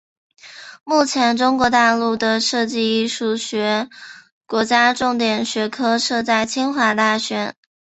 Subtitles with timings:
[0.83, 3.87] 目前中国大陆的设计艺术学
[4.47, 7.53] 国家重点学科设在清华大学。